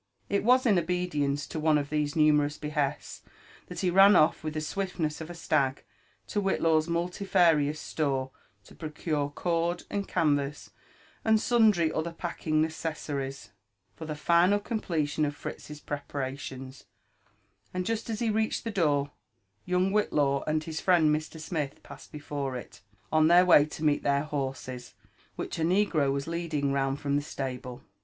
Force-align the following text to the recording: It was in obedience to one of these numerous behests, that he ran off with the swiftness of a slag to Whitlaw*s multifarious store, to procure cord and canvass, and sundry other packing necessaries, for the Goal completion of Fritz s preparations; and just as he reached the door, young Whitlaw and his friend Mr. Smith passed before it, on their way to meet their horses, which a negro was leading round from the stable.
It 0.29 0.43
was 0.43 0.65
in 0.65 0.79
obedience 0.79 1.45
to 1.45 1.59
one 1.59 1.77
of 1.77 1.91
these 1.91 2.15
numerous 2.15 2.57
behests, 2.57 3.21
that 3.67 3.81
he 3.81 3.91
ran 3.91 4.15
off 4.15 4.43
with 4.43 4.55
the 4.55 4.61
swiftness 4.61 5.21
of 5.21 5.29
a 5.29 5.35
slag 5.35 5.83
to 6.29 6.41
Whitlaw*s 6.41 6.87
multifarious 6.87 7.79
store, 7.79 8.31
to 8.63 8.73
procure 8.73 9.29
cord 9.29 9.83
and 9.91 10.07
canvass, 10.07 10.71
and 11.23 11.39
sundry 11.39 11.93
other 11.93 12.11
packing 12.13 12.63
necessaries, 12.63 13.51
for 13.95 14.05
the 14.05 14.15
Goal 14.27 14.57
completion 14.57 15.23
of 15.23 15.35
Fritz 15.35 15.69
s 15.69 15.79
preparations; 15.79 16.85
and 17.71 17.85
just 17.85 18.09
as 18.09 18.17
he 18.21 18.31
reached 18.31 18.63
the 18.63 18.71
door, 18.71 19.11
young 19.65 19.91
Whitlaw 19.91 20.43
and 20.47 20.63
his 20.63 20.81
friend 20.81 21.15
Mr. 21.15 21.39
Smith 21.39 21.83
passed 21.83 22.11
before 22.11 22.55
it, 22.57 22.81
on 23.11 23.27
their 23.27 23.45
way 23.45 23.65
to 23.65 23.83
meet 23.83 24.01
their 24.01 24.23
horses, 24.23 24.95
which 25.35 25.59
a 25.59 25.63
negro 25.63 26.11
was 26.11 26.25
leading 26.25 26.71
round 26.73 26.99
from 26.99 27.17
the 27.17 27.21
stable. 27.21 27.83